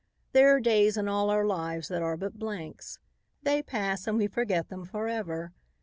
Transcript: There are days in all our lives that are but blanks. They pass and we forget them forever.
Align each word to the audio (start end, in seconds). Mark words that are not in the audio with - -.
There 0.31 0.49
are 0.55 0.59
days 0.59 0.97
in 0.97 1.07
all 1.07 1.29
our 1.29 1.45
lives 1.45 1.87
that 1.89 2.01
are 2.01 2.17
but 2.17 2.39
blanks. 2.39 2.97
They 3.43 3.61
pass 3.61 4.07
and 4.07 4.17
we 4.17 4.25
forget 4.25 4.69
them 4.69 4.83
forever. 4.83 5.53